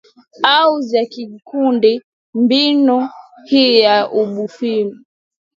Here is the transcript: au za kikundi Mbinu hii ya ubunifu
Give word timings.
au 0.43 0.81
za 0.81 1.05
kikundi 1.05 2.01
Mbinu 2.33 3.09
hii 3.45 3.79
ya 3.79 4.11
ubunifu 4.11 4.95